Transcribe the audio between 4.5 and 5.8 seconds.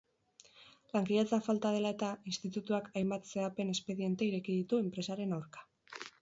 ditu enpresaren aurka.